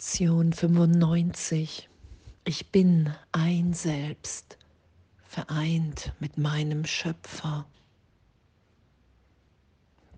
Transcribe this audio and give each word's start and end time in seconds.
Lektion 0.00 0.54
95. 0.54 1.90
Ich 2.44 2.72
bin 2.72 3.14
ein 3.32 3.74
Selbst, 3.74 4.56
vereint 5.24 6.14
mit 6.20 6.38
meinem 6.38 6.86
Schöpfer. 6.86 7.66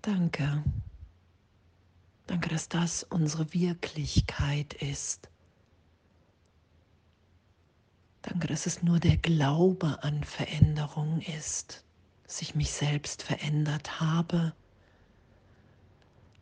Danke. 0.01 0.63
Danke, 2.27 2.47
dass 2.47 2.69
das 2.69 3.03
unsere 3.03 3.53
Wirklichkeit 3.53 4.73
ist. 4.75 5.27
Danke, 8.21 8.47
dass 8.47 8.65
es 8.65 8.83
nur 8.83 9.01
der 9.01 9.17
Glaube 9.17 10.01
an 10.01 10.23
Veränderung 10.23 11.19
ist, 11.19 11.83
dass 12.25 12.41
ich 12.41 12.55
mich 12.55 12.71
selbst 12.71 13.21
verändert 13.21 13.99
habe 13.99 14.53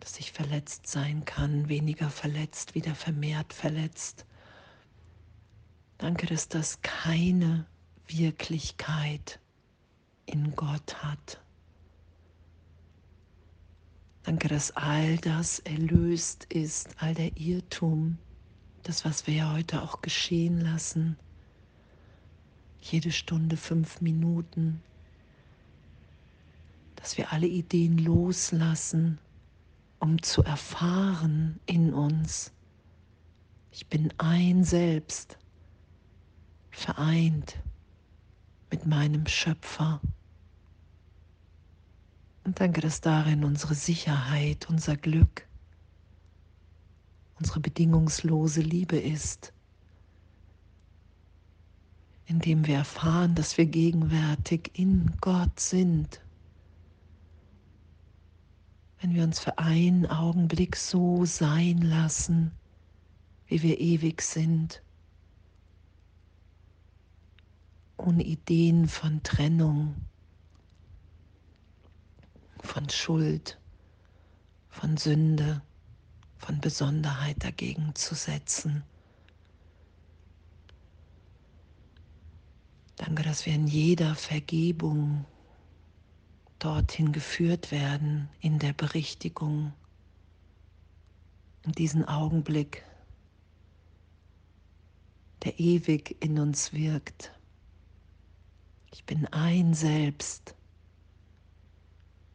dass 0.02 0.20
ich 0.20 0.32
verletzt 0.32 0.88
sein 0.88 1.24
kann, 1.26 1.70
weniger 1.70 2.10
verletzt, 2.10 2.74
wieder 2.76 2.96
vermehrt 2.96 3.54
verletzt. 3.54 4.26
Danke, 6.00 6.26
dass 6.26 6.50
das 6.50 6.82
keine 6.82 7.68
Wirklichkeit 8.08 9.40
in 10.26 10.56
Gott 10.56 11.04
hat. 11.04 11.40
Danke, 14.24 14.48
dass 14.48 14.72
all 14.72 15.18
das 15.18 15.60
erlöst 15.60 16.46
ist, 16.46 16.90
all 16.98 17.14
der 17.14 17.38
Irrtum, 17.38 18.18
das, 18.82 19.06
was 19.06 19.28
wir 19.28 19.36
ja 19.36 19.54
heute 19.54 19.84
auch 19.84 20.02
geschehen 20.02 20.60
lassen. 20.62 21.16
Jede 22.82 23.12
Stunde 23.12 23.56
fünf 23.56 24.02
Minuten, 24.02 24.82
dass 26.96 27.18
wir 27.18 27.32
alle 27.32 27.48
Ideen 27.48 28.00
loslassen 28.00 29.20
um 30.02 30.22
zu 30.24 30.44
erfahren 30.44 31.60
in 31.68 31.94
uns, 31.94 32.52
ich 33.70 33.88
bin 33.88 34.12
ein 34.18 34.64
Selbst, 34.64 35.38
vereint 36.72 37.62
mit 38.72 38.88
meinem 38.88 39.28
Schöpfer. 39.28 40.02
Und 42.44 42.60
danke, 42.60 42.82
dass 42.82 43.02
darin 43.02 43.44
unsere 43.44 43.76
Sicherheit, 43.76 44.68
unser 44.70 44.98
Glück, 44.98 45.48
unsere 47.38 47.60
bedingungslose 47.60 48.62
Liebe 48.62 48.98
ist, 48.98 49.54
indem 52.26 52.66
wir 52.66 52.78
erfahren, 52.78 53.36
dass 53.36 53.58
wir 53.60 53.68
gegenwärtig 53.68 54.72
in 54.74 55.12
Gott 55.22 55.60
sind 55.60 56.22
wenn 59.02 59.16
wir 59.16 59.24
uns 59.24 59.40
für 59.40 59.58
einen 59.58 60.06
Augenblick 60.06 60.76
so 60.76 61.26
sein 61.26 61.80
lassen, 61.80 62.52
wie 63.48 63.64
wir 63.64 63.80
ewig 63.80 64.22
sind, 64.22 64.84
ohne 67.98 68.24
Ideen 68.24 68.88
von 68.88 69.24
Trennung, 69.24 69.96
von 72.60 72.88
Schuld, 72.90 73.60
von 74.70 74.98
Sünde, 74.98 75.64
von 76.38 76.62
Besonderheit 76.62 77.44
dagegen 77.44 77.96
zu 77.96 78.14
setzen. 78.14 78.84
Danke, 82.98 83.24
dass 83.24 83.48
wir 83.48 83.54
in 83.54 83.66
jeder 83.66 84.14
Vergebung 84.14 85.26
dorthin 86.62 87.12
geführt 87.12 87.72
werden 87.72 88.30
in 88.40 88.60
der 88.60 88.74
Berichtigung, 88.74 89.74
in 91.64 91.72
diesen 91.72 92.08
Augenblick, 92.08 92.86
der 95.44 95.60
ewig 95.60 96.24
in 96.24 96.38
uns 96.38 96.72
wirkt. 96.72 97.32
Ich 98.94 99.06
bin 99.06 99.26
ein 99.28 99.74
Selbst, 99.74 100.56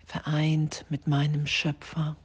vereint 0.06 0.84
mit 0.88 1.06
meinem 1.06 1.46
Schöpfer. 1.46 2.16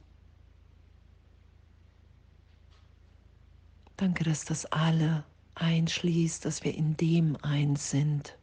Danke, 3.96 4.24
dass 4.24 4.44
das 4.44 4.66
alle 4.66 5.24
einschließt, 5.54 6.44
dass 6.44 6.64
wir 6.64 6.74
in 6.74 6.96
dem 6.96 7.36
eins 7.42 7.90
sind. 7.90 8.36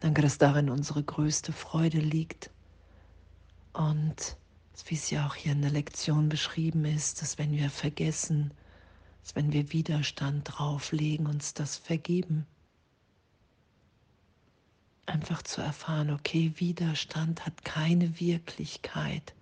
Danke, 0.00 0.22
dass 0.22 0.38
darin 0.38 0.70
unsere 0.70 1.02
größte 1.02 1.52
Freude 1.52 1.98
liegt. 1.98 2.50
Und 3.74 4.36
wie 4.86 4.94
es 4.94 5.10
ja 5.10 5.26
auch 5.26 5.34
hier 5.34 5.52
in 5.52 5.60
der 5.60 5.70
Lektion 5.70 6.30
beschrieben 6.30 6.86
ist, 6.86 7.20
dass 7.20 7.36
wenn 7.36 7.52
wir 7.52 7.68
vergessen, 7.68 8.52
dass 9.22 9.36
wenn 9.36 9.52
wir 9.52 9.72
Widerstand 9.72 10.48
drauflegen, 10.50 11.26
uns 11.26 11.52
das 11.52 11.76
vergeben. 11.76 12.46
Einfach 15.04 15.42
zu 15.42 15.60
erfahren, 15.60 16.10
okay, 16.10 16.54
Widerstand 16.56 17.44
hat 17.44 17.62
keine 17.62 18.18
Wirklichkeit, 18.18 19.34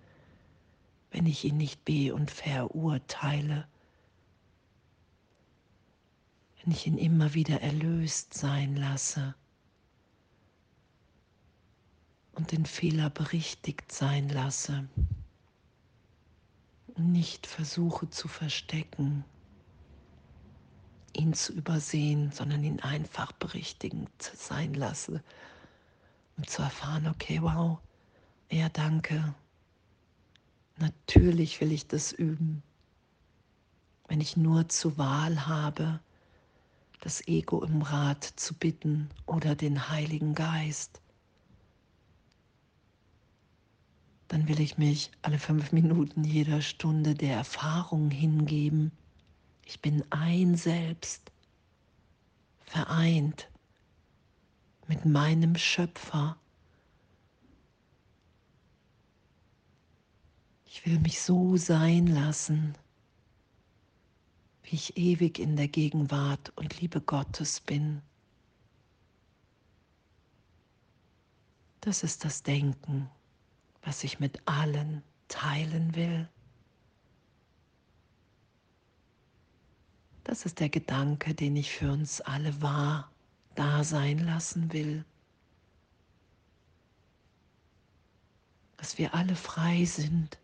wenn 1.11 1.25
ich 1.25 1.45
ihn 1.45 1.57
nicht 1.57 1.85
be- 1.85 2.13
und 2.13 2.29
verurteile, 2.29 3.65
wenn 6.61 6.73
ich 6.73 6.85
ihn 6.85 6.97
immer 6.97 7.33
wieder 7.33 7.61
erlöst 7.61 8.33
sein 8.33 8.75
lasse 8.75 9.35
und 12.39 12.53
den 12.53 12.65
Fehler 12.65 13.09
berichtigt 13.09 13.91
sein 13.91 14.29
lasse. 14.29 14.87
Nicht 16.95 17.45
versuche 17.45 18.09
zu 18.09 18.29
verstecken, 18.29 19.25
ihn 21.11 21.33
zu 21.33 21.51
übersehen, 21.51 22.31
sondern 22.31 22.63
ihn 22.63 22.79
einfach 22.79 23.33
berichtigend 23.33 24.09
sein 24.21 24.73
lasse, 24.73 25.21
um 26.37 26.47
zu 26.47 26.61
erfahren, 26.61 27.07
okay, 27.07 27.41
wow, 27.41 27.79
ja, 28.49 28.69
danke. 28.69 29.35
Natürlich 30.77 31.59
will 31.59 31.73
ich 31.73 31.87
das 31.87 32.13
üben. 32.13 32.63
Wenn 34.07 34.21
ich 34.21 34.37
nur 34.37 34.69
zur 34.69 34.97
Wahl 34.97 35.45
habe, 35.45 35.99
das 37.01 37.27
Ego 37.27 37.65
im 37.65 37.81
Rat 37.81 38.23
zu 38.23 38.53
bitten 38.53 39.09
oder 39.25 39.55
den 39.55 39.89
Heiligen 39.89 40.35
Geist, 40.35 41.01
dann 44.29 44.47
will 44.47 44.59
ich 44.59 44.77
mich 44.77 45.09
alle 45.23 45.39
fünf 45.39 45.71
Minuten 45.71 46.23
jeder 46.23 46.61
Stunde 46.61 47.15
der 47.15 47.35
Erfahrung 47.35 48.11
hingeben. 48.11 48.91
Ich 49.65 49.81
bin 49.81 50.03
ein 50.11 50.55
Selbst, 50.55 51.31
vereint 52.61 53.49
mit 54.87 55.03
meinem 55.03 55.55
Schöpfer. 55.55 56.37
Ich 60.65 60.85
will 60.85 60.99
mich 60.99 61.21
so 61.21 61.57
sein 61.57 62.05
lassen, 62.05 62.75
wie 64.61 64.75
ich 64.75 64.95
ewig 64.95 65.39
in 65.39 65.55
der 65.55 65.67
Gegenwart 65.67 66.53
und 66.55 66.79
Liebe 66.79 67.01
Gottes 67.01 67.59
bin. 67.61 68.03
Das 71.81 72.03
ist 72.03 72.23
das 72.25 72.43
Denken 72.43 73.09
was 73.81 74.03
ich 74.03 74.19
mit 74.19 74.47
allen 74.47 75.03
teilen 75.27 75.95
will. 75.95 76.27
Das 80.23 80.45
ist 80.45 80.59
der 80.59 80.69
Gedanke, 80.69 81.33
den 81.33 81.55
ich 81.55 81.71
für 81.71 81.91
uns 81.91 82.21
alle 82.21 82.61
wahr 82.61 83.11
da 83.55 83.83
sein 83.83 84.19
lassen 84.19 84.71
will. 84.73 85.03
Dass 88.77 88.97
wir 88.97 89.13
alle 89.15 89.35
frei 89.35 89.85
sind, 89.85 90.37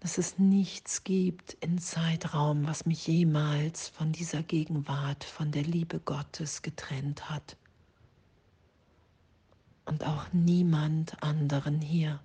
dass 0.00 0.18
es 0.18 0.38
nichts 0.38 1.04
gibt 1.04 1.54
in 1.60 1.78
Zeitraum, 1.78 2.66
was 2.66 2.84
mich 2.84 3.06
jemals 3.06 3.88
von 3.88 4.12
dieser 4.12 4.42
Gegenwart, 4.42 5.24
von 5.24 5.50
der 5.50 5.62
Liebe 5.62 6.00
Gottes 6.00 6.60
getrennt 6.60 7.30
hat 7.30 7.56
und 9.84 10.04
auch 10.06 10.32
niemand 10.32 11.22
anderen 11.22 11.80
hier. 11.80 12.20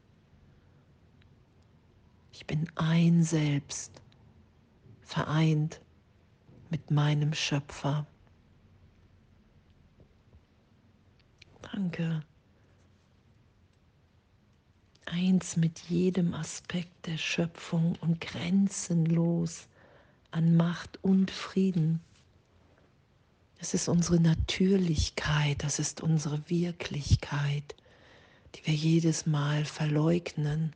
Ich 2.32 2.46
bin 2.46 2.70
ein 2.76 3.24
Selbst, 3.24 4.02
vereint 5.02 5.82
mit 6.70 6.92
meinem 6.92 7.34
Schöpfer. 7.34 8.06
Danke. 11.62 12.22
Eins 15.06 15.58
mit 15.58 15.80
jedem 15.90 16.34
Aspekt 16.34 17.08
der 17.08 17.18
Schöpfung 17.18 17.98
und 18.02 18.22
grenzenlos 18.22 19.68
an 20.32 20.56
Macht 20.56 21.04
und 21.04 21.32
Frieden. 21.32 22.00
Es 23.62 23.74
ist 23.74 23.90
unsere 23.90 24.20
Natürlichkeit, 24.20 25.64
das 25.64 25.80
ist 25.80 26.02
unsere 26.02 26.50
Wirklichkeit, 26.50 27.76
die 28.56 28.66
wir 28.66 28.74
jedes 28.74 29.26
Mal 29.26 29.66
verleugnen, 29.66 30.74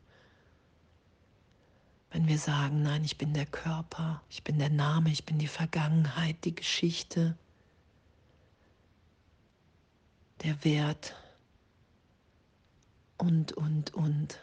wenn 2.11 2.27
wir 2.27 2.37
sagen, 2.37 2.83
nein, 2.83 3.03
ich 3.03 3.17
bin 3.17 3.33
der 3.33 3.45
Körper, 3.45 4.21
ich 4.29 4.43
bin 4.43 4.59
der 4.59 4.69
Name, 4.69 5.11
ich 5.11 5.25
bin 5.25 5.39
die 5.39 5.47
Vergangenheit, 5.47 6.43
die 6.43 6.53
Geschichte, 6.53 7.37
der 10.43 10.63
Wert 10.63 11.15
und, 13.17 13.53
und, 13.53 13.93
und. 13.93 14.39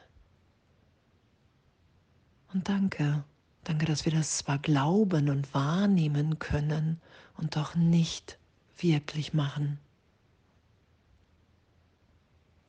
Und 2.53 2.69
danke, 2.69 3.23
danke, 3.65 3.87
dass 3.87 4.05
wir 4.05 4.13
das 4.13 4.39
zwar 4.39 4.59
glauben 4.59 5.29
und 5.29 5.53
wahrnehmen 5.55 6.39
können 6.39 7.01
und 7.37 7.57
doch 7.57 7.75
nicht 7.75 8.39
wirklich 8.79 9.33
machen. 9.33 9.79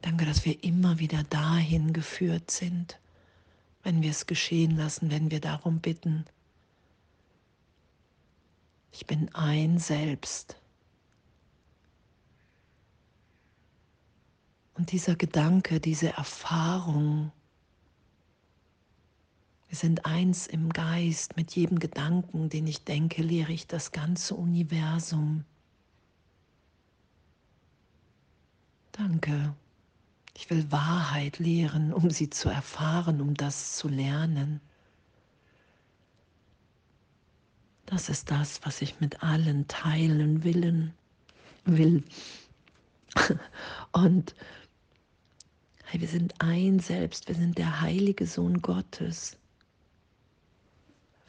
Danke, 0.02 0.26
dass 0.26 0.46
wir 0.46 0.64
immer 0.64 1.00
wieder 1.00 1.24
dahin 1.24 1.94
geführt 1.94 2.50
sind 2.52 2.98
wenn 3.84 4.02
wir 4.02 4.12
es 4.12 4.28
geschehen 4.28 4.78
lassen, 4.78 5.12
wenn 5.12 5.32
wir 5.32 5.42
darum 5.42 5.80
bitten. 5.80 6.26
Ich 8.92 9.06
bin 9.08 9.34
ein 9.34 9.80
Selbst. 9.80 10.58
Und 14.76 14.92
dieser 14.92 15.16
Gedanke, 15.16 15.80
diese 15.80 16.14
Erfahrung, 16.14 17.32
wir 19.72 19.78
sind 19.78 20.06
eins 20.06 20.48
im 20.48 20.68
Geist, 20.68 21.38
mit 21.38 21.56
jedem 21.56 21.80
Gedanken, 21.80 22.50
den 22.50 22.68
ich 22.68 22.84
denke, 22.84 23.22
lehre 23.22 23.54
ich 23.54 23.68
das 23.68 23.94
ganze 23.94 24.36
Universum. 24.36 25.46
Danke. 28.92 29.56
Ich 30.36 30.50
will 30.50 30.70
Wahrheit 30.74 31.40
lehren, 31.40 31.94
um 31.94 32.10
sie 32.10 32.30
zu 32.30 32.50
erfahren, 32.50 33.22
um 33.22 33.34
das 33.34 33.78
zu 33.78 33.88
lernen. 33.88 34.60
Das 37.86 38.10
ist 38.10 38.30
das, 38.30 38.60
was 38.66 38.82
ich 38.82 39.00
mit 39.00 39.24
allen 39.24 39.70
teilen 39.70 40.44
willen, 40.44 40.94
will. 41.64 42.04
Und 43.94 44.36
hey, 45.86 46.02
wir 46.02 46.10
sind 46.10 46.34
ein 46.42 46.80
Selbst, 46.82 47.30
wir 47.30 47.36
sind 47.36 47.58
der 47.58 47.80
heilige 47.80 48.28
Sohn 48.28 48.62
Gottes, 48.62 49.38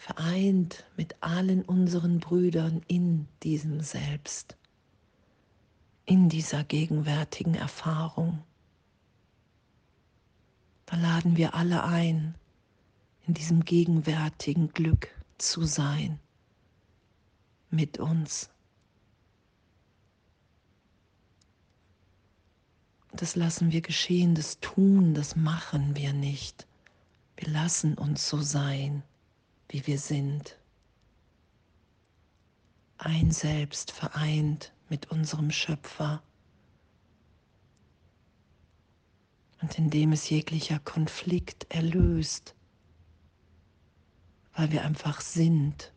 vereint 0.02 0.84
mit 0.96 1.14
allen 1.22 1.62
unseren 1.62 2.18
Brüdern 2.18 2.82
in 2.88 3.28
diesem 3.44 3.82
Selbst, 3.82 4.56
in 6.06 6.28
dieser 6.28 6.64
gegenwärtigen 6.64 7.54
Erfahrung. 7.54 8.42
Da 10.86 10.96
laden 10.96 11.36
wir 11.36 11.54
alle 11.54 11.84
ein, 11.84 12.34
in 13.28 13.34
diesem 13.34 13.64
gegenwärtigen 13.64 14.72
Glück 14.72 15.08
zu 15.38 15.62
sein 15.66 16.18
mit 17.70 18.00
uns. 18.00 18.50
Das 23.12 23.36
lassen 23.36 23.70
wir 23.70 23.82
geschehen, 23.82 24.34
das 24.34 24.58
tun, 24.58 25.14
das 25.14 25.36
machen 25.36 25.94
wir 25.94 26.12
nicht. 26.12 26.66
Wir 27.36 27.46
lassen 27.52 27.96
uns 27.96 28.28
so 28.28 28.42
sein, 28.42 29.04
wie 29.72 29.86
wir 29.86 29.98
sind. 29.98 30.56
Ein 32.98 33.32
Selbst 33.32 33.90
vereint 33.90 34.72
mit 34.88 35.10
unserem 35.10 35.50
Schöpfer. 35.50 36.22
und 39.62 39.78
indem 39.78 40.12
es 40.12 40.28
jeglicher 40.28 40.80
Konflikt 40.80 41.72
erlöst, 41.72 42.54
weil 44.54 44.72
wir 44.72 44.84
einfach 44.84 45.20
sind. 45.20 45.92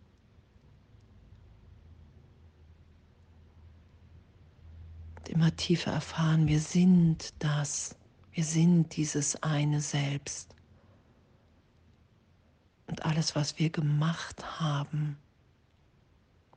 Und 5.17 5.29
immer 5.29 5.55
tiefer 5.55 5.91
erfahren, 5.91 6.47
wir 6.47 6.59
sind 6.59 7.33
das, 7.39 7.95
wir 8.31 8.43
sind 8.43 8.95
dieses 8.95 9.41
eine 9.41 9.81
Selbst. 9.81 10.54
Und 12.87 13.05
alles, 13.05 13.35
was 13.35 13.57
wir 13.57 13.69
gemacht 13.69 14.59
haben, 14.59 15.17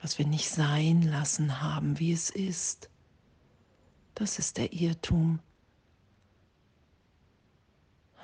was 0.01 0.19
wir 0.19 0.27
nicht 0.27 0.49
sein 0.49 1.03
lassen 1.03 1.61
haben, 1.61 1.99
wie 1.99 2.13
es 2.13 2.31
ist, 2.31 2.91
das 4.15 4.39
ist 4.39 4.57
der 4.57 4.73
Irrtum. 4.73 5.41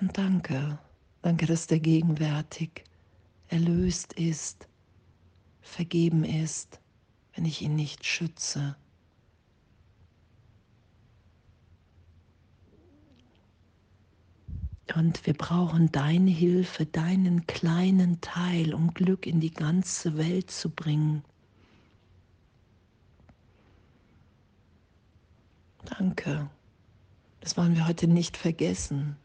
Und 0.01 0.19
danke, 0.19 0.79
danke, 1.23 1.47
dass 1.47 1.67
der 1.67 1.81
gegenwärtig 1.81 2.85
erlöst 3.49 4.13
ist, 4.15 4.69
vergeben 5.61 6.25
ist, 6.25 6.81
wenn 7.35 7.45
ich 7.45 7.63
ihn 7.63 7.77
nicht 7.77 8.05
schütze. 8.05 8.77
Und 14.95 15.27
wir 15.27 15.35
brauchen 15.35 15.91
deine 15.93 16.31
Hilfe, 16.31 16.87
deinen 16.87 17.47
kleinen 17.47 18.21
Teil, 18.21 18.75
um 18.75 18.93
Glück 18.93 19.27
in 19.27 19.41
die 19.41 19.53
ganze 19.53 20.17
Welt 20.19 20.51
zu 20.51 20.69
bringen. 20.69 21.25
Danke. 25.99 26.49
Das 27.41 27.57
wollen 27.57 27.75
wir 27.75 27.87
heute 27.87 28.07
nicht 28.07 28.37
vergessen 28.37 29.17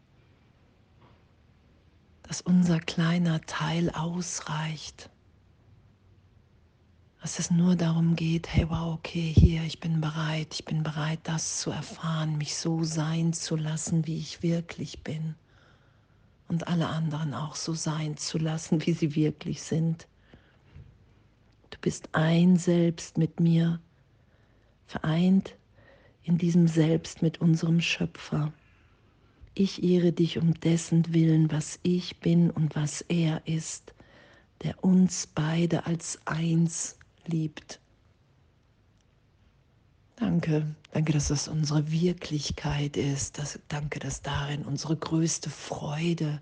dass 2.30 2.42
unser 2.42 2.80
kleiner 2.80 3.42
Teil 3.42 3.90
ausreicht. 3.90 5.10
Dass 7.22 7.40
es 7.40 7.50
nur 7.50 7.76
darum 7.76 8.16
geht, 8.16 8.48
hey, 8.54 8.70
wow, 8.70 8.94
okay, 8.94 9.34
hier, 9.36 9.64
ich 9.64 9.80
bin 9.80 10.00
bereit, 10.00 10.54
ich 10.54 10.64
bin 10.64 10.84
bereit, 10.84 11.22
das 11.24 11.58
zu 11.60 11.72
erfahren, 11.72 12.38
mich 12.38 12.56
so 12.56 12.84
sein 12.84 13.34
zu 13.34 13.56
lassen, 13.56 14.06
wie 14.06 14.20
ich 14.20 14.44
wirklich 14.44 15.04
bin. 15.04 15.34
Und 16.50 16.68
alle 16.68 16.88
anderen 16.88 17.34
auch 17.34 17.56
so 17.56 17.74
sein 17.74 18.18
zu 18.18 18.38
lassen, 18.38 18.86
wie 18.86 18.94
sie 18.94 19.16
wirklich 19.16 19.62
sind. 19.62 20.08
Du 21.70 21.78
bist 21.80 22.10
ein 22.14 22.58
Selbst 22.58 23.18
mit 23.18 23.40
mir, 23.40 23.80
vereint 24.88 25.56
in 26.24 26.38
diesem 26.38 26.68
Selbst 26.68 27.22
mit 27.22 27.40
unserem 27.40 27.80
Schöpfer. 27.80 28.52
Ich 29.54 29.84
ehre 29.84 30.12
dich 30.12 30.38
um 30.38 30.54
dessen 30.56 31.14
Willen, 31.14 31.52
was 31.52 31.80
ich 31.84 32.20
bin 32.20 32.50
und 32.50 32.76
was 32.76 33.02
er 33.02 33.42
ist, 33.46 33.94
der 34.64 34.84
uns 34.84 35.28
beide 35.28 35.86
als 35.86 36.20
eins 36.26 36.98
liebt. 37.26 37.80
Danke, 40.42 40.74
danke, 40.94 41.12
dass 41.12 41.28
das 41.28 41.50
unsere 41.50 41.92
Wirklichkeit 41.92 42.96
ist. 42.96 43.38
Das, 43.38 43.60
danke, 43.68 44.00
dass 44.00 44.22
darin 44.22 44.64
unsere 44.64 44.96
größte 44.96 45.50
Freude 45.50 46.40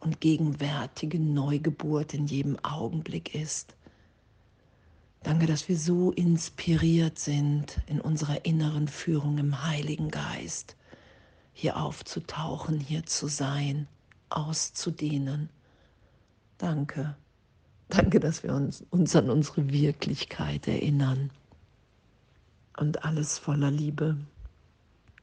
und 0.00 0.20
gegenwärtige 0.20 1.20
Neugeburt 1.20 2.14
in 2.14 2.26
jedem 2.26 2.58
Augenblick 2.64 3.32
ist. 3.36 3.76
Danke, 5.22 5.46
dass 5.46 5.68
wir 5.68 5.78
so 5.78 6.10
inspiriert 6.10 7.16
sind 7.16 7.80
in 7.86 8.00
unserer 8.00 8.44
inneren 8.44 8.88
Führung 8.88 9.38
im 9.38 9.68
Heiligen 9.68 10.10
Geist 10.10 10.74
hier 11.52 11.76
aufzutauchen, 11.76 12.80
hier 12.80 13.06
zu 13.06 13.28
sein, 13.28 13.86
auszudehnen. 14.30 15.48
Danke. 16.58 17.14
Danke, 17.88 18.18
dass 18.18 18.42
wir 18.42 18.52
uns, 18.52 18.84
uns 18.90 19.14
an 19.14 19.30
unsere 19.30 19.70
Wirklichkeit 19.70 20.66
erinnern. 20.66 21.30
Und 22.82 23.04
alles 23.04 23.38
voller 23.38 23.70
Liebe. 23.70 24.16